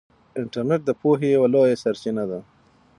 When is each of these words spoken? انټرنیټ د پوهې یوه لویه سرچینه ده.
انټرنیټ 0.41 0.81
د 0.85 0.89
پوهې 1.01 1.27
یوه 1.35 1.47
لویه 1.53 1.77
سرچینه 1.83 2.23
ده. 2.29 2.39